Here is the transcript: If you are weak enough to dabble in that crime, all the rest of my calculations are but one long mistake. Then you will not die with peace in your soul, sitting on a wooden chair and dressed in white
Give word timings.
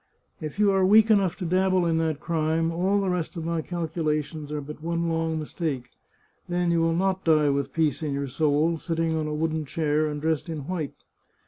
If 0.39 0.57
you 0.57 0.71
are 0.71 0.83
weak 0.83 1.11
enough 1.11 1.35
to 1.35 1.45
dabble 1.45 1.85
in 1.85 1.99
that 1.99 2.19
crime, 2.19 2.71
all 2.71 2.99
the 3.01 3.09
rest 3.11 3.35
of 3.37 3.45
my 3.45 3.61
calculations 3.61 4.51
are 4.51 4.59
but 4.59 4.81
one 4.81 5.07
long 5.07 5.37
mistake. 5.37 5.91
Then 6.49 6.71
you 6.71 6.81
will 6.81 6.95
not 6.95 7.23
die 7.23 7.49
with 7.51 7.71
peace 7.71 8.01
in 8.01 8.11
your 8.11 8.25
soul, 8.25 8.79
sitting 8.79 9.15
on 9.15 9.27
a 9.27 9.33
wooden 9.35 9.63
chair 9.63 10.07
and 10.07 10.19
dressed 10.19 10.49
in 10.49 10.65
white 10.67 10.95